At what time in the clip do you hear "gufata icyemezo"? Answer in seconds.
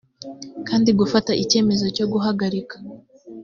0.99-1.85